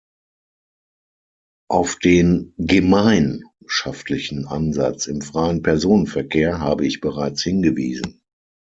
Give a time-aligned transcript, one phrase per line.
[1.69, 8.23] Auf den gemeinschaftlichen Ansatz im freien Personenverkehr habe ich bereits hingewiesen.